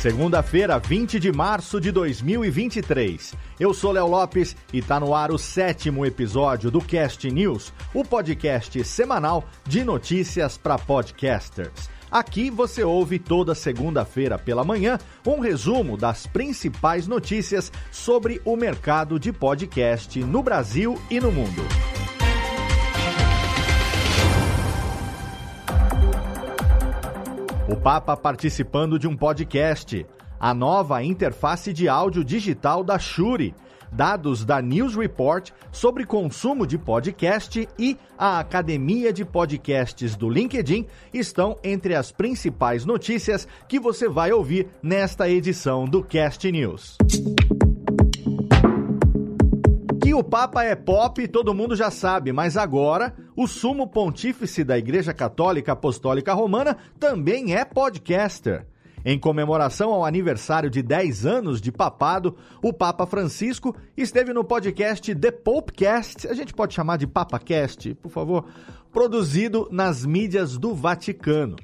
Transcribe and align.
Segunda-feira, 0.00 0.78
20 0.78 1.18
de 1.18 1.32
março 1.32 1.80
de 1.80 1.90
2023. 1.90 3.34
Eu 3.58 3.72
sou 3.72 3.92
Léo 3.92 4.06
Lopes 4.06 4.54
e 4.72 4.82
tá 4.82 5.00
no 5.00 5.14
ar 5.14 5.32
o 5.32 5.38
sétimo 5.38 6.04
episódio 6.04 6.70
do 6.70 6.80
Cast 6.80 7.28
News, 7.30 7.72
o 7.94 8.04
podcast 8.04 8.84
semanal 8.84 9.44
de 9.66 9.82
notícias 9.82 10.58
para 10.58 10.78
podcasters. 10.78 11.88
Aqui 12.10 12.50
você 12.50 12.84
ouve 12.84 13.18
toda 13.18 13.54
segunda-feira 13.54 14.38
pela 14.38 14.62
manhã 14.62 14.98
um 15.26 15.40
resumo 15.40 15.96
das 15.96 16.26
principais 16.26 17.08
notícias 17.08 17.72
sobre 17.90 18.40
o 18.44 18.54
mercado 18.54 19.18
de 19.18 19.32
podcast 19.32 20.22
no 20.22 20.42
Brasil 20.42 21.00
e 21.10 21.18
no 21.18 21.32
mundo. 21.32 21.62
O 27.68 27.74
Papa 27.74 28.16
participando 28.16 28.96
de 28.96 29.08
um 29.08 29.16
podcast. 29.16 30.06
A 30.38 30.54
nova 30.54 31.02
interface 31.02 31.72
de 31.72 31.88
áudio 31.88 32.22
digital 32.22 32.84
da 32.84 32.96
Shure. 32.96 33.54
Dados 33.90 34.44
da 34.44 34.60
News 34.62 34.94
Report 34.94 35.50
sobre 35.72 36.04
consumo 36.04 36.66
de 36.66 36.76
podcast 36.78 37.68
e 37.78 37.96
a 38.16 38.38
Academia 38.38 39.12
de 39.12 39.24
Podcasts 39.24 40.14
do 40.16 40.28
LinkedIn 40.28 40.86
estão 41.14 41.58
entre 41.62 41.94
as 41.94 42.12
principais 42.12 42.84
notícias 42.84 43.48
que 43.68 43.80
você 43.80 44.08
vai 44.08 44.32
ouvir 44.32 44.68
nesta 44.82 45.28
edição 45.28 45.86
do 45.86 46.02
Cast 46.02 46.50
News 46.50 46.96
o 50.18 50.24
Papa 50.24 50.64
é 50.64 50.74
pop, 50.74 51.28
todo 51.28 51.54
mundo 51.54 51.76
já 51.76 51.90
sabe, 51.90 52.32
mas 52.32 52.56
agora 52.56 53.14
o 53.36 53.46
sumo 53.46 53.86
pontífice 53.86 54.64
da 54.64 54.78
Igreja 54.78 55.12
Católica 55.12 55.72
Apostólica 55.72 56.32
Romana 56.32 56.78
também 56.98 57.54
é 57.54 57.66
podcaster. 57.66 58.66
Em 59.04 59.18
comemoração 59.18 59.92
ao 59.92 60.06
aniversário 60.06 60.70
de 60.70 60.82
10 60.82 61.26
anos 61.26 61.60
de 61.60 61.70
papado, 61.70 62.34
o 62.62 62.72
Papa 62.72 63.06
Francisco 63.06 63.76
esteve 63.94 64.32
no 64.32 64.42
podcast 64.42 65.14
The 65.14 65.30
Popecast, 65.30 66.26
a 66.26 66.32
gente 66.32 66.54
pode 66.54 66.72
chamar 66.72 66.96
de 66.96 67.06
PapaCast, 67.06 67.94
por 67.96 68.10
favor, 68.10 68.46
produzido 68.90 69.68
nas 69.70 70.06
mídias 70.06 70.56
do 70.56 70.74
Vaticano. 70.74 71.56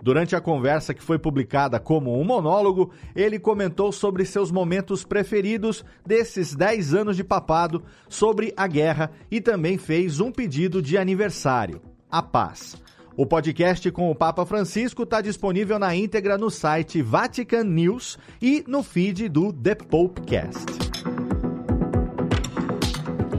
Durante 0.00 0.36
a 0.36 0.40
conversa 0.40 0.94
que 0.94 1.02
foi 1.02 1.18
publicada 1.18 1.80
como 1.80 2.18
um 2.18 2.24
monólogo, 2.24 2.92
ele 3.16 3.38
comentou 3.38 3.90
sobre 3.90 4.24
seus 4.24 4.50
momentos 4.50 5.04
preferidos 5.04 5.84
desses 6.06 6.54
10 6.54 6.94
anos 6.94 7.16
de 7.16 7.24
papado, 7.24 7.82
sobre 8.08 8.52
a 8.56 8.66
guerra 8.66 9.10
e 9.30 9.40
também 9.40 9.76
fez 9.76 10.20
um 10.20 10.30
pedido 10.30 10.80
de 10.80 10.96
aniversário: 10.96 11.80
a 12.10 12.22
paz. 12.22 12.76
O 13.16 13.26
podcast 13.26 13.90
com 13.90 14.08
o 14.08 14.14
Papa 14.14 14.46
Francisco 14.46 15.02
está 15.02 15.20
disponível 15.20 15.76
na 15.76 15.92
íntegra 15.96 16.38
no 16.38 16.50
site 16.50 17.02
Vatican 17.02 17.64
News 17.64 18.16
e 18.40 18.62
no 18.68 18.84
feed 18.84 19.28
do 19.28 19.52
The 19.52 19.74
Popecast. 19.74 21.27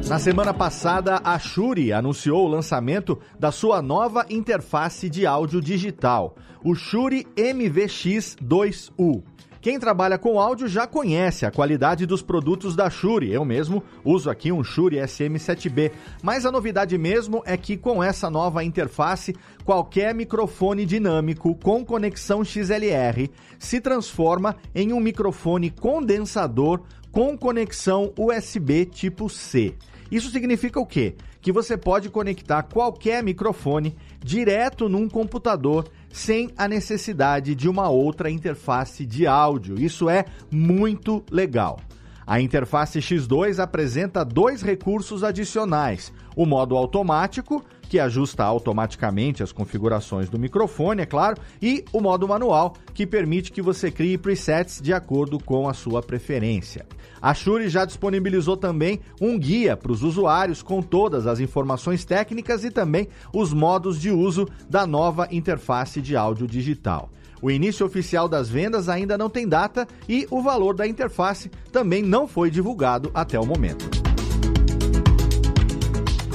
Na 0.09 0.17
semana 0.17 0.51
passada, 0.51 1.21
a 1.23 1.37
Shure 1.37 1.93
anunciou 1.93 2.43
o 2.43 2.47
lançamento 2.47 3.19
da 3.37 3.51
sua 3.51 3.79
nova 3.79 4.25
interface 4.27 5.07
de 5.07 5.27
áudio 5.27 5.61
digital, 5.61 6.35
o 6.63 6.73
Shure 6.73 7.27
MVX2U. 7.37 9.21
Quem 9.61 9.77
trabalha 9.77 10.17
com 10.17 10.39
áudio 10.39 10.67
já 10.67 10.87
conhece 10.87 11.45
a 11.45 11.51
qualidade 11.51 12.07
dos 12.07 12.23
produtos 12.23 12.75
da 12.75 12.89
Shure. 12.89 13.31
Eu 13.31 13.45
mesmo 13.45 13.83
uso 14.03 14.31
aqui 14.31 14.51
um 14.51 14.63
Shure 14.63 14.95
SM7B. 14.95 15.91
Mas 16.23 16.43
a 16.43 16.51
novidade 16.51 16.97
mesmo 16.97 17.43
é 17.45 17.55
que 17.55 17.77
com 17.77 18.03
essa 18.03 18.31
nova 18.31 18.63
interface, 18.63 19.35
qualquer 19.63 20.15
microfone 20.15 20.87
dinâmico 20.87 21.53
com 21.53 21.85
conexão 21.85 22.43
XLR 22.43 23.29
se 23.59 23.79
transforma 23.79 24.55
em 24.73 24.91
um 24.91 24.99
microfone 24.99 25.69
condensador 25.69 26.81
com 27.11 27.37
conexão 27.37 28.11
USB 28.17 28.85
tipo 28.85 29.29
C. 29.29 29.75
Isso 30.11 30.29
significa 30.31 30.79
o 30.79 30.85
quê? 30.85 31.15
Que 31.41 31.51
você 31.51 31.77
pode 31.77 32.09
conectar 32.09 32.63
qualquer 32.63 33.23
microfone 33.23 33.95
direto 34.19 34.89
num 34.89 35.07
computador 35.07 35.87
sem 36.11 36.49
a 36.57 36.67
necessidade 36.67 37.53
de 37.55 37.69
uma 37.69 37.89
outra 37.89 38.29
interface 38.29 39.05
de 39.05 39.27
áudio. 39.27 39.79
Isso 39.79 40.09
é 40.09 40.25
muito 40.51 41.23
legal. 41.31 41.79
A 42.29 42.39
interface 42.39 42.99
X2 42.99 43.57
apresenta 43.57 44.23
dois 44.23 44.61
recursos 44.61 45.23
adicionais: 45.23 46.13
o 46.35 46.45
modo 46.45 46.77
automático 46.77 47.65
que 47.89 47.99
ajusta 47.99 48.43
automaticamente 48.43 49.41
as 49.41 49.51
configurações 49.51 50.29
do 50.29 50.37
microfone, 50.37 51.01
é 51.01 51.07
claro, 51.07 51.41
e 51.59 51.83
o 51.91 51.99
modo 51.99 52.27
manual, 52.27 52.75
que 52.93 53.07
permite 53.07 53.51
que 53.51 53.63
você 53.63 53.89
crie 53.89 54.15
presets 54.15 54.79
de 54.79 54.93
acordo 54.93 55.39
com 55.39 55.67
a 55.67 55.73
sua 55.73 56.03
preferência. 56.03 56.85
A 57.19 57.33
Shure 57.33 57.67
já 57.67 57.83
disponibilizou 57.83 58.55
também 58.55 58.99
um 59.19 59.39
guia 59.39 59.75
para 59.75 59.91
os 59.91 60.03
usuários 60.03 60.61
com 60.61 60.83
todas 60.83 61.25
as 61.25 61.39
informações 61.39 62.05
técnicas 62.05 62.63
e 62.63 62.69
também 62.69 63.07
os 63.33 63.51
modos 63.51 63.99
de 63.99 64.11
uso 64.11 64.47
da 64.69 64.85
nova 64.85 65.27
interface 65.31 65.99
de 65.99 66.15
áudio 66.15 66.45
digital. 66.45 67.09
O 67.41 67.49
início 67.49 67.85
oficial 67.85 68.27
das 68.27 68.49
vendas 68.49 68.89
ainda 68.89 69.17
não 69.17 69.29
tem 69.29 69.47
data 69.47 69.87
e 70.07 70.27
o 70.29 70.41
valor 70.41 70.75
da 70.75 70.87
interface 70.87 71.49
também 71.71 72.03
não 72.03 72.27
foi 72.27 72.51
divulgado 72.51 73.09
até 73.13 73.39
o 73.39 73.45
momento. 73.45 73.89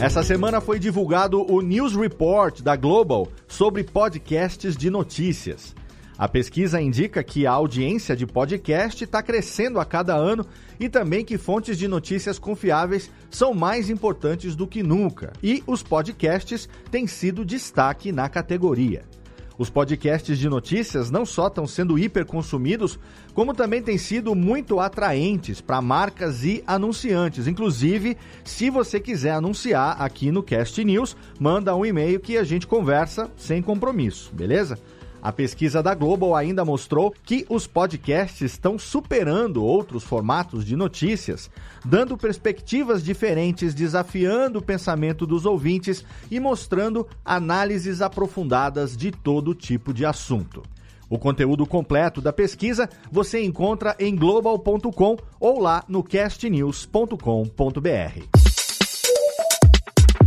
Essa 0.00 0.22
semana 0.22 0.60
foi 0.60 0.78
divulgado 0.78 1.50
o 1.50 1.60
News 1.60 1.94
Report 1.94 2.60
da 2.62 2.74
Global 2.74 3.28
sobre 3.46 3.84
podcasts 3.84 4.76
de 4.76 4.90
notícias. 4.90 5.74
A 6.16 6.28
pesquisa 6.28 6.80
indica 6.80 7.24
que 7.24 7.46
a 7.46 7.52
audiência 7.52 8.14
de 8.14 8.26
podcast 8.26 9.02
está 9.02 9.22
crescendo 9.22 9.80
a 9.80 9.84
cada 9.84 10.14
ano 10.14 10.46
e 10.78 10.88
também 10.88 11.24
que 11.24 11.36
fontes 11.36 11.76
de 11.76 11.88
notícias 11.88 12.38
confiáveis 12.38 13.10
são 13.30 13.52
mais 13.52 13.90
importantes 13.90 14.54
do 14.54 14.66
que 14.66 14.82
nunca. 14.82 15.32
E 15.42 15.62
os 15.66 15.82
podcasts 15.82 16.68
têm 16.90 17.06
sido 17.06 17.44
destaque 17.44 18.12
na 18.12 18.28
categoria. 18.28 19.02
Os 19.56 19.70
podcasts 19.70 20.38
de 20.38 20.48
notícias 20.48 21.10
não 21.10 21.24
só 21.24 21.46
estão 21.46 21.66
sendo 21.66 21.98
hiper 21.98 22.26
consumidos, 22.26 22.98
como 23.34 23.54
também 23.54 23.80
têm 23.80 23.96
sido 23.96 24.34
muito 24.34 24.80
atraentes 24.80 25.60
para 25.60 25.80
marcas 25.80 26.44
e 26.44 26.62
anunciantes. 26.66 27.46
Inclusive, 27.46 28.16
se 28.42 28.68
você 28.68 28.98
quiser 28.98 29.32
anunciar 29.32 30.00
aqui 30.02 30.32
no 30.32 30.42
Cast 30.42 30.82
News, 30.84 31.16
manda 31.38 31.74
um 31.76 31.86
e-mail 31.86 32.18
que 32.18 32.36
a 32.36 32.42
gente 32.42 32.66
conversa 32.66 33.30
sem 33.36 33.62
compromisso, 33.62 34.32
beleza? 34.34 34.78
A 35.24 35.32
pesquisa 35.32 35.82
da 35.82 35.94
Global 35.94 36.36
ainda 36.36 36.66
mostrou 36.66 37.10
que 37.10 37.46
os 37.48 37.66
podcasts 37.66 38.42
estão 38.42 38.78
superando 38.78 39.64
outros 39.64 40.04
formatos 40.04 40.66
de 40.66 40.76
notícias, 40.76 41.50
dando 41.82 42.14
perspectivas 42.18 43.02
diferentes, 43.02 43.72
desafiando 43.74 44.58
o 44.58 44.62
pensamento 44.62 45.26
dos 45.26 45.46
ouvintes 45.46 46.04
e 46.30 46.38
mostrando 46.38 47.08
análises 47.24 48.02
aprofundadas 48.02 48.94
de 48.94 49.10
todo 49.10 49.54
tipo 49.54 49.94
de 49.94 50.04
assunto. 50.04 50.62
O 51.08 51.18
conteúdo 51.18 51.64
completo 51.64 52.20
da 52.20 52.30
pesquisa 52.30 52.86
você 53.10 53.42
encontra 53.42 53.96
em 53.98 54.14
global.com 54.14 55.16
ou 55.40 55.58
lá 55.58 55.82
no 55.88 56.02
castnews.com.br. 56.02 57.16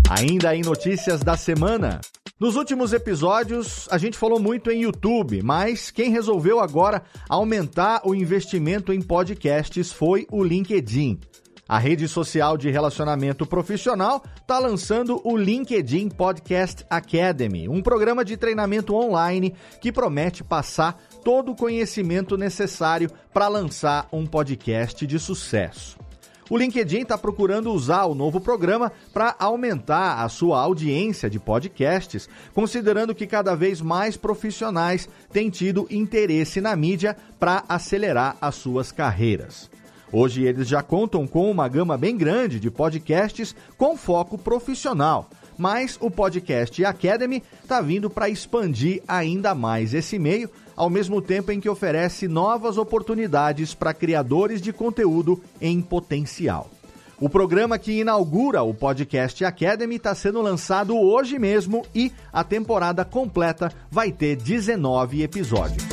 Ainda 0.09 0.55
em 0.55 0.63
notícias 0.63 1.19
da 1.19 1.37
semana. 1.37 2.01
Nos 2.39 2.55
últimos 2.55 2.93
episódios, 2.93 3.87
a 3.89 3.97
gente 3.97 4.15
falou 4.15 4.39
muito 4.39 4.69
em 4.69 4.83
YouTube, 4.83 5.41
mas 5.41 5.89
quem 5.89 6.11
resolveu 6.11 6.59
agora 6.59 7.01
aumentar 7.27 8.01
o 8.05 8.13
investimento 8.13 8.93
em 8.93 9.01
podcasts 9.01 9.91
foi 9.91 10.27
o 10.31 10.43
LinkedIn. 10.43 11.19
A 11.67 11.79
rede 11.79 12.07
social 12.07 12.55
de 12.55 12.69
relacionamento 12.69 13.43
profissional 13.43 14.23
está 14.39 14.59
lançando 14.59 15.19
o 15.23 15.35
LinkedIn 15.35 16.09
Podcast 16.09 16.85
Academy, 16.91 17.67
um 17.67 17.81
programa 17.81 18.23
de 18.23 18.37
treinamento 18.37 18.93
online 18.93 19.55
que 19.81 19.91
promete 19.91 20.43
passar 20.43 20.95
todo 21.23 21.53
o 21.53 21.55
conhecimento 21.55 22.37
necessário 22.37 23.09
para 23.33 23.47
lançar 23.47 24.07
um 24.13 24.27
podcast 24.27 25.07
de 25.07 25.17
sucesso. 25.17 26.06
O 26.49 26.57
LinkedIn 26.57 27.01
está 27.01 27.17
procurando 27.17 27.73
usar 27.73 28.05
o 28.05 28.15
novo 28.15 28.39
programa 28.39 28.91
para 29.13 29.35
aumentar 29.37 30.23
a 30.23 30.29
sua 30.29 30.61
audiência 30.61 31.29
de 31.29 31.39
podcasts, 31.39 32.29
considerando 32.53 33.13
que 33.13 33.27
cada 33.27 33.53
vez 33.53 33.81
mais 33.81 34.15
profissionais 34.15 35.09
têm 35.31 35.49
tido 35.49 35.87
interesse 35.91 36.61
na 36.61 36.73
mídia 36.75 37.17
para 37.37 37.65
acelerar 37.67 38.37
as 38.39 38.55
suas 38.55 38.93
carreiras. 38.93 39.69
Hoje 40.09 40.43
eles 40.43 40.69
já 40.69 40.81
contam 40.81 41.27
com 41.27 41.51
uma 41.51 41.67
gama 41.67 41.97
bem 41.97 42.15
grande 42.15 42.61
de 42.61 42.71
podcasts 42.71 43.53
com 43.77 43.97
foco 43.97 44.37
profissional, 44.37 45.29
mas 45.57 45.97
o 45.99 46.09
Podcast 46.09 46.85
Academy 46.85 47.43
está 47.61 47.81
vindo 47.81 48.09
para 48.09 48.29
expandir 48.29 49.03
ainda 49.05 49.53
mais 49.53 49.93
esse 49.93 50.17
meio, 50.17 50.49
ao 50.77 50.89
mesmo 50.91 51.21
tempo 51.21 51.51
em 51.51 51.59
que 51.59 51.67
oferece 51.67 52.27
novas 52.27 52.77
oportunidades 52.77 53.73
para 53.73 53.95
criadores 53.95 54.61
de 54.61 54.71
conteúdo 54.71 55.41
em 55.59 55.81
potencial. 55.81 56.69
O 57.19 57.27
programa 57.27 57.79
que 57.79 57.99
inaugura 57.99 58.61
o 58.61 58.75
Podcast 58.75 59.43
Academy 59.43 59.95
está 59.95 60.13
sendo 60.13 60.39
lançado 60.39 60.95
hoje 60.95 61.39
mesmo 61.39 61.83
e 61.95 62.11
a 62.31 62.43
temporada 62.43 63.03
completa 63.03 63.73
vai 63.89 64.11
ter 64.11 64.35
19 64.35 65.23
episódios. 65.23 65.83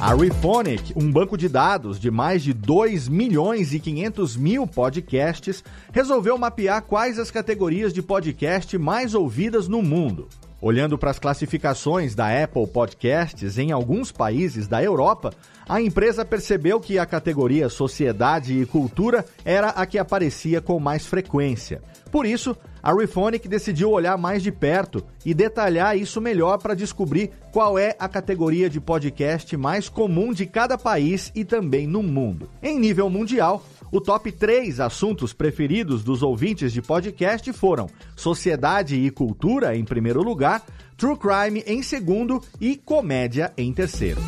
A 0.00 0.14
Rephonic, 0.14 0.92
um 0.96 1.10
banco 1.10 1.38
de 1.38 1.48
dados 1.48 1.98
de 1.98 2.10
mais 2.10 2.42
de 2.42 2.52
2 2.52 3.08
milhões 3.08 3.72
e 3.72 3.78
500 3.78 4.36
mil 4.36 4.66
podcasts, 4.66 5.62
resolveu 5.92 6.36
mapear 6.36 6.82
quais 6.82 7.20
as 7.20 7.30
categorias 7.30 7.92
de 7.92 8.02
podcast 8.02 8.76
mais 8.76 9.14
ouvidas 9.14 9.68
no 9.68 9.80
mundo. 9.80 10.28
Olhando 10.60 10.96
para 10.96 11.10
as 11.10 11.18
classificações 11.18 12.14
da 12.14 12.42
Apple 12.42 12.66
Podcasts 12.66 13.58
em 13.58 13.72
alguns 13.72 14.10
países 14.10 14.66
da 14.66 14.82
Europa, 14.82 15.32
a 15.68 15.82
empresa 15.82 16.24
percebeu 16.24 16.80
que 16.80 16.98
a 16.98 17.04
categoria 17.04 17.68
Sociedade 17.68 18.58
e 18.58 18.64
Cultura 18.64 19.24
era 19.44 19.68
a 19.68 19.84
que 19.84 19.98
aparecia 19.98 20.62
com 20.62 20.80
mais 20.80 21.04
frequência. 21.04 21.82
Por 22.10 22.24
isso, 22.24 22.56
a 22.82 22.94
Rephonic 22.94 23.48
decidiu 23.48 23.90
olhar 23.90 24.16
mais 24.16 24.42
de 24.42 24.50
perto 24.50 25.04
e 25.24 25.34
detalhar 25.34 25.98
isso 25.98 26.20
melhor 26.20 26.56
para 26.56 26.72
descobrir 26.72 27.32
qual 27.52 27.78
é 27.78 27.94
a 27.98 28.08
categoria 28.08 28.70
de 28.70 28.80
podcast 28.80 29.54
mais 29.56 29.88
comum 29.88 30.32
de 30.32 30.46
cada 30.46 30.78
país 30.78 31.32
e 31.34 31.44
também 31.44 31.86
no 31.86 32.02
mundo. 32.02 32.48
Em 32.62 32.78
nível 32.78 33.10
mundial, 33.10 33.62
o 33.90 34.00
top 34.00 34.32
3 34.32 34.80
assuntos 34.80 35.32
preferidos 35.32 36.02
dos 36.02 36.22
ouvintes 36.22 36.72
de 36.72 36.82
podcast 36.82 37.52
foram 37.52 37.88
sociedade 38.14 38.96
e 38.96 39.10
cultura 39.10 39.76
em 39.76 39.84
primeiro 39.84 40.22
lugar, 40.22 40.64
true 40.96 41.16
crime 41.16 41.62
em 41.66 41.82
segundo 41.82 42.42
e 42.60 42.76
comédia 42.76 43.52
em 43.56 43.72
terceiro. 43.72 44.20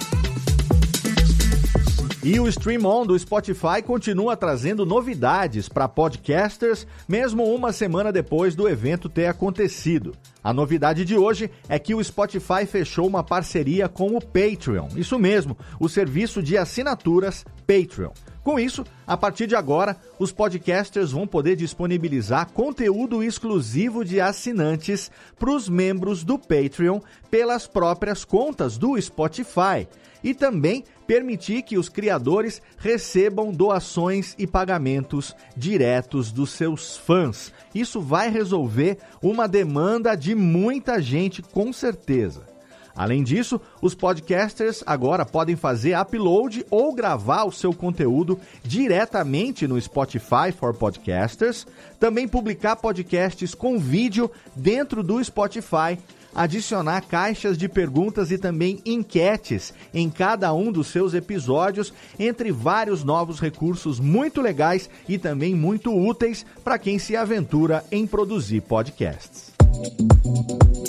E 2.22 2.38
o 2.40 2.49
Stream 2.49 2.84
On 2.84 3.06
do 3.06 3.19
Spotify 3.19 3.81
continua 3.82 4.37
trazendo 4.37 4.84
novidades 4.84 5.69
para 5.69 5.88
podcasters, 5.88 6.87
mesmo 7.08 7.44
uma 7.44 7.72
semana 7.72 8.12
depois 8.12 8.56
do 8.56 8.69
evento 8.69 9.08
ter 9.08 9.26
acontecido. 9.26 10.14
A 10.43 10.52
novidade 10.52 11.04
de 11.04 11.16
hoje 11.16 11.49
é 11.69 11.78
que 11.78 11.94
o 11.94 12.02
Spotify 12.02 12.66
fechou 12.66 13.06
uma 13.06 13.22
parceria 13.22 13.88
com 13.88 14.16
o 14.16 14.20
Patreon. 14.20 14.88
Isso 14.96 15.19
mesmo, 15.19 15.56
o 15.78 15.88
serviço 15.88 16.43
de 16.43 16.58
assinaturas 16.58 17.46
Patreon. 17.66 18.11
Com 18.48 18.58
isso, 18.58 18.82
a 19.06 19.14
partir 19.14 19.46
de 19.46 19.54
agora, 19.54 19.94
os 20.18 20.32
podcasters 20.32 21.12
vão 21.12 21.26
poder 21.26 21.54
disponibilizar 21.54 22.50
conteúdo 22.50 23.22
exclusivo 23.22 24.02
de 24.02 24.22
assinantes 24.22 25.10
para 25.38 25.50
os 25.50 25.68
membros 25.68 26.24
do 26.24 26.38
Patreon 26.38 26.98
pelas 27.30 27.66
próprias 27.66 28.24
contas 28.24 28.78
do 28.78 28.98
Spotify 28.98 29.86
e 30.24 30.32
também 30.32 30.82
permitir 31.06 31.60
que 31.60 31.76
os 31.76 31.90
criadores 31.90 32.62
recebam 32.78 33.52
doações 33.52 34.34
e 34.38 34.46
pagamentos 34.46 35.36
diretos 35.54 36.32
dos 36.32 36.48
seus 36.52 36.96
fãs. 36.96 37.52
Isso 37.74 38.00
vai 38.00 38.30
resolver 38.30 38.96
uma 39.20 39.46
demanda 39.46 40.14
de 40.14 40.34
muita 40.34 41.02
gente, 41.02 41.42
com 41.42 41.70
certeza. 41.70 42.57
Além 42.98 43.22
disso, 43.22 43.60
os 43.80 43.94
podcasters 43.94 44.82
agora 44.84 45.24
podem 45.24 45.54
fazer 45.54 45.96
upload 45.96 46.66
ou 46.68 46.92
gravar 46.92 47.44
o 47.44 47.52
seu 47.52 47.72
conteúdo 47.72 48.40
diretamente 48.64 49.68
no 49.68 49.80
Spotify 49.80 50.50
for 50.50 50.74
Podcasters, 50.74 51.64
também 52.00 52.26
publicar 52.26 52.74
podcasts 52.74 53.54
com 53.54 53.78
vídeo 53.78 54.28
dentro 54.56 55.04
do 55.04 55.22
Spotify 55.22 55.96
adicionar 56.34 57.00
caixas 57.02 57.56
de 57.56 57.68
perguntas 57.68 58.30
e 58.30 58.38
também 58.38 58.80
enquetes 58.84 59.72
em 59.94 60.10
cada 60.10 60.52
um 60.52 60.70
dos 60.70 60.88
seus 60.88 61.14
episódios, 61.14 61.92
entre 62.18 62.52
vários 62.52 63.02
novos 63.02 63.40
recursos 63.40 63.98
muito 63.98 64.40
legais 64.40 64.90
e 65.08 65.18
também 65.18 65.54
muito 65.54 65.92
úteis 65.92 66.44
para 66.62 66.78
quem 66.78 66.98
se 66.98 67.16
aventura 67.16 67.84
em 67.90 68.06
produzir 68.06 68.60
podcasts. 68.60 69.52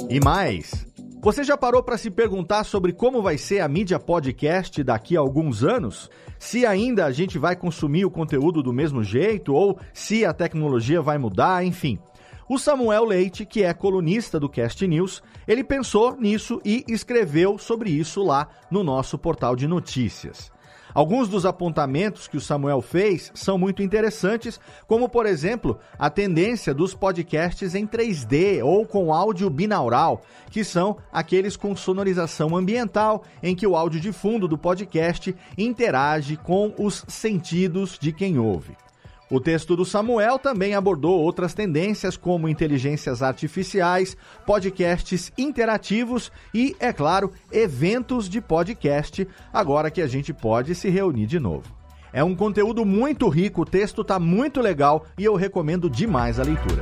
E 0.10 0.20
mais, 0.20 0.89
você 1.22 1.44
já 1.44 1.58
parou 1.58 1.84
para 1.84 1.98
se 1.98 2.10
perguntar 2.10 2.64
sobre 2.64 2.94
como 2.94 3.22
vai 3.22 3.38
ser 3.38 3.60
a 3.60 3.68
mídia 3.68 4.00
podcast 4.00 4.82
daqui 4.82 5.18
a 5.18 5.20
alguns 5.20 5.66
anos? 5.66 6.10
Se 6.40 6.66
ainda 6.66 7.06
a 7.06 7.12
gente 7.12 7.38
vai 7.38 7.58
consumir 7.58 8.06
o 8.06 8.12
conteúdo 8.12 8.64
do 8.64 8.72
mesmo 8.72 9.04
jeito 9.04 9.54
ou 9.54 9.78
se 9.94 10.26
a 10.26 10.34
tecnologia 10.34 11.02
vai 11.02 11.18
mudar, 11.18 11.66
enfim. 11.66 12.00
O 12.48 12.58
Samuel 12.58 13.04
Leite, 13.04 13.46
que 13.46 13.64
é 13.64 13.74
colunista 13.74 14.40
do 14.40 14.48
Cast 14.48 14.88
News, 14.88 15.22
ele 15.46 15.64
pensou 15.64 16.16
nisso 16.16 16.62
e 16.64 16.86
escreveu 16.88 17.58
sobre 17.58 17.90
isso 17.90 18.24
lá 18.24 18.48
no 18.72 18.82
nosso 18.82 19.18
portal 19.18 19.58
de 19.58 19.68
notícias. 19.68 20.50
Alguns 21.00 21.30
dos 21.30 21.46
apontamentos 21.46 22.28
que 22.28 22.36
o 22.36 22.42
Samuel 22.42 22.82
fez 22.82 23.32
são 23.34 23.58
muito 23.58 23.82
interessantes, 23.82 24.60
como 24.86 25.08
por 25.08 25.26
exemplo, 25.26 25.80
a 25.98 26.10
tendência 26.10 26.74
dos 26.74 26.94
podcasts 26.94 27.74
em 27.74 27.88
3D 27.88 28.62
ou 28.62 28.86
com 28.86 29.14
áudio 29.14 29.50
binaural, 29.50 30.22
que 30.52 30.62
são 30.62 30.98
aqueles 31.10 31.56
com 31.56 31.74
sonorização 31.74 32.54
ambiental, 32.54 33.24
em 33.42 33.56
que 33.56 33.66
o 33.66 33.78
áudio 33.78 34.02
de 34.02 34.12
fundo 34.12 34.46
do 34.46 34.58
podcast 34.58 35.34
interage 35.58 36.36
com 36.36 36.74
os 36.78 37.06
sentidos 37.08 37.98
de 37.98 38.12
quem 38.12 38.38
ouve. 38.38 38.76
O 39.32 39.40
texto 39.40 39.76
do 39.76 39.86
Samuel 39.86 40.40
também 40.40 40.74
abordou 40.74 41.20
outras 41.20 41.54
tendências 41.54 42.18
como 42.18 42.50
inteligências 42.50 43.22
artificiais, 43.22 44.18
podcasts 44.44 45.32
interativos 45.38 46.32
e, 46.52 46.76
é 46.80 46.92
claro, 46.92 47.32
eventos 47.52 48.28
de 48.28 48.42
podcast, 48.42 49.28
agora 49.54 49.92
que 49.92 50.02
a 50.02 50.08
gente 50.08 50.34
pode 50.34 50.74
se 50.74 50.90
reunir 50.90 51.28
de 51.28 51.40
novo. 51.40 51.80
É 52.12 52.24
um 52.24 52.36
conteúdo 52.36 52.84
muito 52.84 53.30
rico, 53.30 53.62
o 53.62 53.66
texto 53.66 54.02
está 54.02 54.18
muito 54.18 54.62
legal 54.62 55.06
e 55.16 55.26
eu 55.26 55.36
recomendo 55.36 55.88
demais 55.88 56.40
a 56.40 56.44
leitura. 56.44 56.82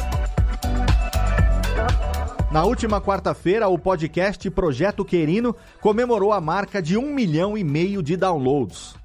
Na 2.49 2.63
última 2.63 3.01
quarta-feira, 3.01 3.67
o 3.67 3.77
podcast 3.77 4.49
Projeto 4.51 5.03
Querino 5.03 5.53
comemorou 5.81 6.31
a 6.31 6.39
marca 6.39 6.81
de 6.81 6.97
um 6.97 7.13
milhão 7.13 7.57
e 7.57 7.63
meio 7.63 8.01
de 8.01 8.15
downloads. 8.15 8.96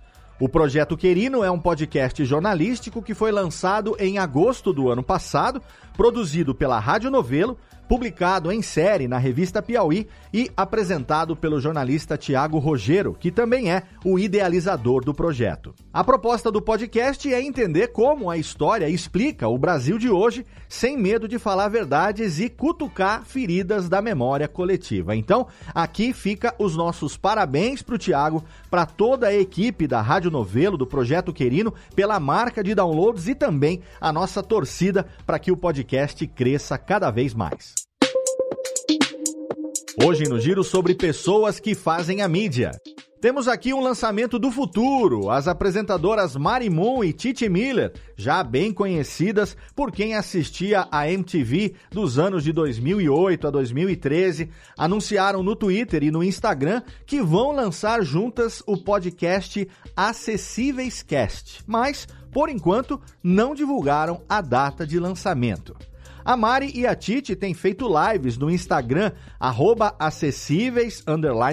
O 0.42 0.48
Projeto 0.48 0.96
Querino 0.96 1.44
é 1.44 1.50
um 1.52 1.58
podcast 1.60 2.24
jornalístico 2.24 3.00
que 3.00 3.14
foi 3.14 3.30
lançado 3.30 3.94
em 3.96 4.18
agosto 4.18 4.72
do 4.72 4.90
ano 4.90 5.00
passado, 5.00 5.62
produzido 5.96 6.52
pela 6.52 6.80
Rádio 6.80 7.12
Novelo, 7.12 7.56
publicado 7.92 8.50
em 8.50 8.62
série 8.62 9.06
na 9.06 9.18
revista 9.18 9.60
Piauí 9.60 10.08
e 10.32 10.50
apresentado 10.56 11.36
pelo 11.36 11.60
jornalista 11.60 12.16
Tiago 12.16 12.58
Rogero, 12.58 13.12
que 13.12 13.30
também 13.30 13.70
é 13.70 13.82
o 14.02 14.18
idealizador 14.18 15.04
do 15.04 15.12
projeto. 15.12 15.74
A 15.92 16.02
proposta 16.02 16.50
do 16.50 16.62
podcast 16.62 17.30
é 17.30 17.42
entender 17.42 17.88
como 17.88 18.30
a 18.30 18.38
história 18.38 18.88
explica 18.88 19.46
o 19.46 19.58
Brasil 19.58 19.98
de 19.98 20.08
hoje 20.08 20.46
sem 20.70 20.96
medo 20.96 21.28
de 21.28 21.38
falar 21.38 21.68
verdades 21.68 22.40
e 22.40 22.48
cutucar 22.48 23.26
feridas 23.26 23.90
da 23.90 24.00
memória 24.00 24.48
coletiva. 24.48 25.14
Então, 25.14 25.46
aqui 25.74 26.14
fica 26.14 26.54
os 26.58 26.74
nossos 26.74 27.18
parabéns 27.18 27.82
para 27.82 27.96
o 27.96 27.98
Tiago, 27.98 28.42
para 28.70 28.86
toda 28.86 29.26
a 29.26 29.34
equipe 29.34 29.86
da 29.86 30.00
Rádio 30.00 30.30
Novelo, 30.30 30.78
do 30.78 30.86
Projeto 30.86 31.30
Querino, 31.30 31.74
pela 31.94 32.18
marca 32.18 32.64
de 32.64 32.74
downloads 32.74 33.28
e 33.28 33.34
também 33.34 33.82
a 34.00 34.10
nossa 34.10 34.42
torcida 34.42 35.06
para 35.26 35.38
que 35.38 35.52
o 35.52 35.58
podcast 35.58 36.26
cresça 36.28 36.78
cada 36.78 37.10
vez 37.10 37.34
mais. 37.34 37.81
Hoje 39.96 40.24
no 40.24 40.40
Giro 40.40 40.64
sobre 40.64 40.94
pessoas 40.94 41.60
que 41.60 41.74
fazem 41.74 42.22
a 42.22 42.28
mídia. 42.28 42.70
Temos 43.20 43.46
aqui 43.46 43.74
um 43.74 43.80
lançamento 43.80 44.38
do 44.38 44.50
futuro, 44.50 45.30
as 45.30 45.46
apresentadoras 45.46 46.34
Mari 46.34 46.70
Moon 46.70 47.04
e 47.04 47.12
Titi 47.12 47.46
Miller, 47.46 47.92
já 48.16 48.42
bem 48.42 48.72
conhecidas 48.72 49.54
por 49.76 49.92
quem 49.92 50.14
assistia 50.14 50.88
a 50.90 51.08
MTV 51.10 51.74
dos 51.90 52.18
anos 52.18 52.42
de 52.42 52.52
2008 52.52 53.46
a 53.46 53.50
2013, 53.50 54.48
anunciaram 54.78 55.42
no 55.42 55.54
Twitter 55.54 56.02
e 56.02 56.10
no 56.10 56.24
Instagram 56.24 56.82
que 57.04 57.20
vão 57.20 57.52
lançar 57.52 58.02
juntas 58.02 58.62
o 58.66 58.78
podcast 58.78 59.68
Acessíveis 59.94 61.02
Cast, 61.02 61.62
mas, 61.66 62.08
por 62.32 62.48
enquanto, 62.48 62.98
não 63.22 63.54
divulgaram 63.54 64.22
a 64.26 64.40
data 64.40 64.86
de 64.86 64.98
lançamento. 64.98 65.76
A 66.24 66.36
Mari 66.36 66.70
e 66.74 66.86
a 66.86 66.94
Titi 66.94 67.34
têm 67.34 67.52
feito 67.52 67.88
lives 67.88 68.38
no 68.38 68.50
Instagram, 68.50 69.12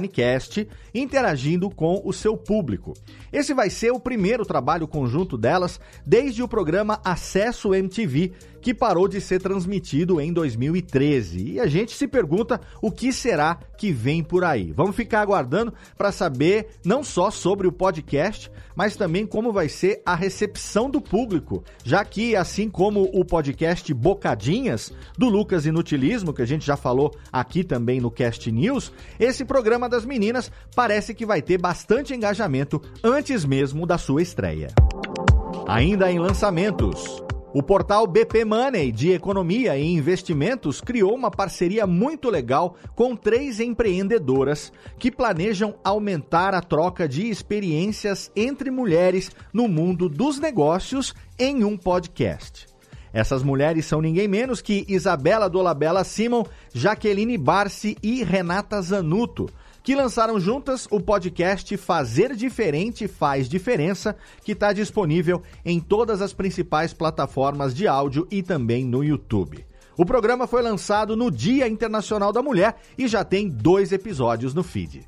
cast, 0.08 0.68
interagindo 0.94 1.70
com 1.70 2.02
o 2.06 2.14
seu 2.14 2.38
público. 2.38 2.94
Esse 3.34 3.54
vai 3.54 3.70
ser 3.70 3.92
o 3.92 4.00
primeiro 4.00 4.46
trabalho 4.46 4.88
conjunto 4.88 5.38
delas 5.38 5.80
desde 6.06 6.44
o 6.44 6.48
programa 6.48 7.02
Acesso 7.04 7.74
MTV, 7.74 8.34
que 8.62 8.74
parou 8.74 9.08
de 9.08 9.22
ser 9.22 9.42
transmitido 9.42 10.20
em 10.20 10.32
2013. 10.32 11.54
E 11.54 11.60
a 11.60 11.68
gente 11.68 11.96
se 11.96 12.08
pergunta 12.08 12.60
o 12.82 12.92
que 12.92 13.12
será 13.12 13.60
que 13.78 13.92
vem 13.92 14.24
por 14.24 14.44
aí. 14.44 14.72
Vamos 14.72 14.96
ficar 14.96 15.22
aguardando 15.22 15.74
para 15.98 16.12
saber 16.12 16.68
não 16.84 17.04
só 17.04 17.32
sobre 17.32 17.68
o 17.68 17.72
podcast, 17.72 18.52
mas 18.76 18.96
também 18.96 19.26
como 19.26 19.52
vai 19.52 19.68
ser 19.68 20.02
a 20.06 20.16
recepção 20.16 20.90
do 20.90 21.02
público, 21.02 21.64
já 21.84 22.04
que 22.06 22.36
assim 22.36 22.70
como 22.70 23.10
o 23.14 23.26
podcast 23.26 23.94
Bocadinhas 23.94 24.94
do 25.18 25.28
Lucas 25.28 25.66
Inutilismo, 25.66 26.34
que 26.34 26.42
a 26.42 26.46
gente 26.46 26.66
já 26.66 26.78
falou 26.78 27.14
aqui 27.32 27.64
também 27.64 28.00
no 28.00 28.12
Cast 28.12 28.52
News, 28.52 28.92
esse 29.20 29.44
programa 29.44 29.90
das 29.90 30.06
meninas 30.06 30.52
parece 30.76 31.14
que 31.14 31.26
vai 31.26 31.42
ter 31.42 31.58
bastante 31.58 32.14
engajamento 32.14 32.82
antes 33.04 33.44
mesmo 33.44 33.86
da 33.86 33.98
sua 33.98 34.22
estreia. 34.22 34.68
Ainda 35.68 36.12
em 36.12 36.20
lançamentos, 36.20 37.22
o 37.52 37.64
portal 37.64 38.06
BP 38.06 38.46
Money 38.46 38.92
de 38.92 39.12
Economia 39.12 39.76
e 39.76 39.84
Investimentos 39.84 40.82
criou 40.82 41.16
uma 41.16 41.32
parceria 41.32 41.88
muito 41.88 42.30
legal 42.30 42.76
com 42.96 43.16
três 43.16 43.60
empreendedoras 43.60 44.72
que 45.00 45.10
planejam 45.12 45.74
aumentar 45.84 46.54
a 46.54 46.62
troca 46.62 47.08
de 47.08 47.28
experiências 47.28 48.32
entre 48.36 48.70
mulheres 48.70 49.32
no 49.52 49.68
mundo 49.68 50.08
dos 50.08 50.40
negócios 50.40 51.16
em 51.40 51.64
um 51.64 51.76
podcast. 51.76 52.68
Essas 53.12 53.42
mulheres 53.42 53.86
são 53.86 54.00
ninguém 54.00 54.28
menos 54.28 54.62
que 54.62 54.86
Isabela 54.88 55.50
Dolabella 55.50 56.04
Simon, 56.04 56.44
Jaqueline 56.72 57.38
Barci 57.38 57.98
e 58.04 58.24
Renata 58.24 58.80
Zanuto 58.80 59.50
que 59.84 59.96
lançaram 59.96 60.40
juntas 60.40 60.88
o 60.92 61.00
podcast 61.00 61.76
Fazer 61.78 62.36
Diferente 62.36 63.08
Faz 63.08 63.48
Diferença, 63.48 64.16
que 64.44 64.52
está 64.52 64.74
disponível 64.74 65.42
em 65.66 65.80
todas 65.80 66.22
as 66.22 66.34
principais 66.34 66.94
plataformas 66.94 67.74
de 67.74 67.88
áudio 67.88 68.28
e 68.30 68.44
também 68.44 68.86
no 68.86 69.04
YouTube. 69.04 69.66
O 69.98 70.06
programa 70.06 70.48
foi 70.48 70.62
lançado 70.62 71.16
no 71.18 71.30
Dia 71.30 71.68
Internacional 71.68 72.32
da 72.32 72.42
Mulher 72.42 72.78
e 72.98 73.08
já 73.08 73.24
tem 73.24 73.50
dois 73.50 73.92
episódios 73.92 74.54
no 74.54 74.64
feed. 74.64 75.06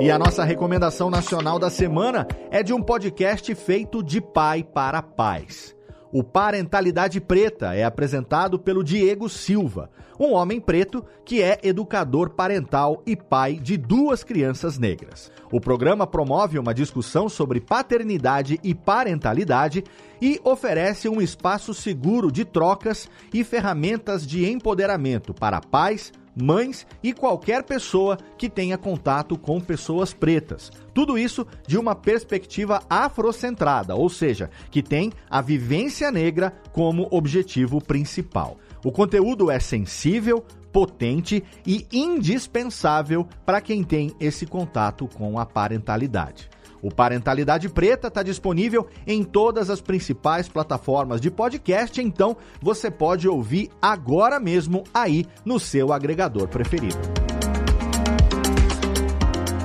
E 0.00 0.10
a 0.10 0.18
nossa 0.18 0.44
recomendação 0.44 1.08
nacional 1.08 1.58
da 1.58 1.70
semana 1.70 2.28
é 2.50 2.62
de 2.62 2.72
um 2.72 2.82
podcast 2.82 3.54
feito 3.54 4.02
de 4.02 4.20
pai 4.20 4.62
para 4.62 5.00
pais. 5.00 5.74
O 6.16 6.22
Parentalidade 6.22 7.20
Preta 7.20 7.74
é 7.74 7.82
apresentado 7.82 8.56
pelo 8.56 8.84
Diego 8.84 9.28
Silva, 9.28 9.90
um 10.16 10.34
homem 10.34 10.60
preto 10.60 11.04
que 11.24 11.42
é 11.42 11.58
educador 11.60 12.30
parental 12.30 13.02
e 13.04 13.16
pai 13.16 13.54
de 13.54 13.76
duas 13.76 14.22
crianças 14.22 14.78
negras. 14.78 15.32
O 15.50 15.60
programa 15.60 16.06
promove 16.06 16.56
uma 16.56 16.72
discussão 16.72 17.28
sobre 17.28 17.60
paternidade 17.60 18.60
e 18.62 18.72
parentalidade 18.72 19.82
e 20.22 20.40
oferece 20.44 21.08
um 21.08 21.20
espaço 21.20 21.74
seguro 21.74 22.30
de 22.30 22.44
trocas 22.44 23.10
e 23.32 23.42
ferramentas 23.42 24.24
de 24.24 24.48
empoderamento 24.48 25.34
para 25.34 25.60
pais, 25.60 26.12
mães 26.34 26.86
e 27.02 27.12
qualquer 27.12 27.62
pessoa 27.62 28.18
que 28.36 28.48
tenha 28.48 28.76
contato 28.76 29.38
com 29.38 29.60
pessoas 29.60 30.12
pretas. 30.12 30.70
Tudo 30.92 31.18
isso 31.18 31.46
de 31.66 31.78
uma 31.78 31.94
perspectiva 31.94 32.82
afrocentrada, 32.88 33.94
ou 33.94 34.08
seja, 34.08 34.50
que 34.70 34.82
tem 34.82 35.12
a 35.28 35.40
vivência 35.40 36.10
negra 36.10 36.52
como 36.72 37.08
objetivo 37.10 37.80
principal. 37.80 38.56
O 38.84 38.92
conteúdo 38.92 39.50
é 39.50 39.58
sensível, 39.58 40.44
potente 40.72 41.42
e 41.64 41.86
indispensável 41.92 43.26
para 43.46 43.60
quem 43.60 43.84
tem 43.84 44.14
esse 44.18 44.44
contato 44.44 45.06
com 45.06 45.38
a 45.38 45.46
parentalidade. 45.46 46.50
O 46.84 46.90
Parentalidade 46.90 47.66
Preta 47.70 48.08
está 48.08 48.22
disponível 48.22 48.86
em 49.06 49.24
todas 49.24 49.70
as 49.70 49.80
principais 49.80 50.50
plataformas 50.50 51.18
de 51.18 51.30
podcast, 51.30 51.98
então 51.98 52.36
você 52.60 52.90
pode 52.90 53.26
ouvir 53.26 53.70
agora 53.80 54.38
mesmo 54.38 54.84
aí 54.92 55.24
no 55.46 55.58
seu 55.58 55.94
agregador 55.94 56.46
preferido. 56.46 57.23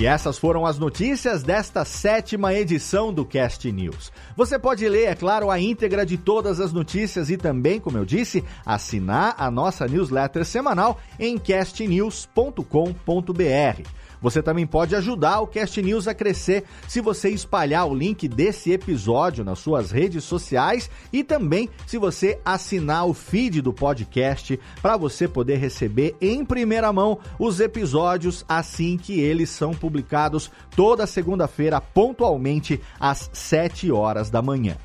E 0.00 0.06
essas 0.06 0.38
foram 0.38 0.64
as 0.64 0.78
notícias 0.78 1.42
desta 1.42 1.84
sétima 1.84 2.54
edição 2.54 3.12
do 3.12 3.22
Cast 3.22 3.70
News. 3.70 4.10
Você 4.34 4.58
pode 4.58 4.88
ler, 4.88 5.08
é 5.08 5.14
claro, 5.14 5.50
a 5.50 5.60
íntegra 5.60 6.06
de 6.06 6.16
todas 6.16 6.58
as 6.58 6.72
notícias 6.72 7.28
e 7.28 7.36
também, 7.36 7.78
como 7.78 7.98
eu 7.98 8.06
disse, 8.06 8.42
assinar 8.64 9.34
a 9.36 9.50
nossa 9.50 9.86
newsletter 9.86 10.46
semanal 10.46 10.98
em 11.18 11.36
castnews.com.br. 11.36 13.82
Você 14.20 14.42
também 14.42 14.66
pode 14.66 14.94
ajudar 14.94 15.40
o 15.40 15.46
Cast 15.46 15.80
News 15.80 16.06
a 16.06 16.14
crescer 16.14 16.64
se 16.86 17.00
você 17.00 17.30
espalhar 17.30 17.86
o 17.86 17.94
link 17.94 18.28
desse 18.28 18.70
episódio 18.72 19.44
nas 19.44 19.58
suas 19.58 19.90
redes 19.90 20.24
sociais 20.24 20.90
e 21.12 21.24
também 21.24 21.68
se 21.86 21.96
você 21.96 22.38
assinar 22.44 23.06
o 23.06 23.14
feed 23.14 23.62
do 23.62 23.72
podcast 23.72 24.60
para 24.82 24.96
você 24.96 25.26
poder 25.26 25.56
receber 25.56 26.14
em 26.20 26.44
primeira 26.44 26.92
mão 26.92 27.18
os 27.38 27.60
episódios 27.60 28.44
assim 28.48 28.98
que 28.98 29.20
eles 29.20 29.48
são 29.48 29.72
publicados 29.72 30.50
toda 30.76 31.06
segunda-feira 31.06 31.80
pontualmente 31.80 32.80
às 32.98 33.30
7 33.32 33.90
horas 33.90 34.28
da 34.28 34.42
manhã. 34.42 34.76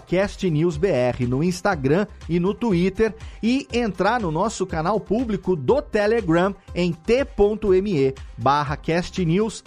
CastNewsBR 0.08 1.26
no 1.26 1.42
Instagram 1.42 2.06
e 2.28 2.38
no 2.40 2.54
Twitter 2.54 3.14
e 3.42 3.68
entrar 3.72 4.20
no 4.20 4.30
nosso 4.30 4.66
canal 4.66 4.98
público 4.98 5.54
do 5.54 5.82
Telegram 5.82 6.54
em 6.74 6.92
t.me 6.92 8.14
barra 8.38 8.76
castnews_br 8.76 9.66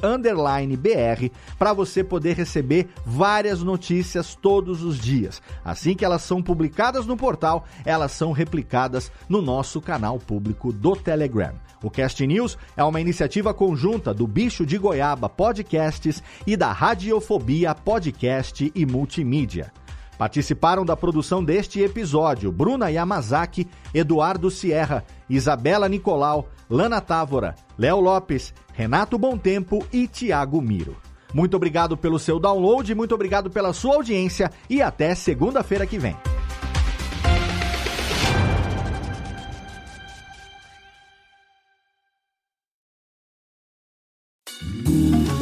para 1.58 1.74
você 1.74 2.04
poder 2.04 2.36
receber 2.36 2.90
várias 3.06 3.62
notícias 3.62 4.36
todos 4.36 4.84
os 4.84 5.00
dias. 5.00 5.42
Assim 5.64 5.96
que 5.96 6.06
elas 6.06 6.24
são 6.24 6.42
publicadas 6.42 7.06
no 7.06 7.18
portal, 7.18 7.66
elas 7.86 8.12
são 8.12 8.32
replicadas 8.32 9.12
no 9.28 9.42
nosso 9.42 9.82
canal 10.10 10.18
público 10.18 10.74
do 10.74 10.96
Telegram. 10.96 11.54
O 11.84 11.90
Cast 11.90 12.26
News 12.26 12.58
é 12.76 12.84
uma 12.84 13.00
iniciativa 13.00 13.54
conjunta 13.54 14.14
do 14.14 14.26
Bicho 14.26 14.66
de 14.66 14.78
Goiaba 14.78 15.30
Podcasts 15.30 16.24
e 16.48 16.58
da 16.58 16.72
Radiofobia 16.72 17.76
Podcast 17.76 18.72
e 18.74 18.86
Multimídia. 18.86 19.72
Participaram 20.18 20.84
da 20.84 20.98
produção 20.98 21.44
deste 21.44 21.80
episódio 21.80 22.52
Bruna 22.52 22.90
Yamazaki, 22.90 23.68
Eduardo 23.94 24.50
Sierra, 24.52 25.06
Isabela 25.30 25.88
Nicolau, 25.88 26.50
Lana 26.70 27.00
Távora, 27.00 27.56
Léo 27.78 28.02
Lopes, 28.02 28.54
Renato 28.74 29.18
Tempo 29.38 29.86
e 29.94 30.08
Tiago 30.08 30.62
Miro. 30.62 30.98
Muito 31.34 31.56
obrigado 31.56 31.96
pelo 31.96 32.18
seu 32.18 32.40
download, 32.40 32.94
muito 32.96 33.14
obrigado 33.14 33.50
pela 33.50 33.72
sua 33.72 33.96
audiência 33.96 34.52
e 34.70 34.82
até 34.82 35.14
segunda-feira 35.14 35.86
que 35.86 36.00
vem. 36.00 36.18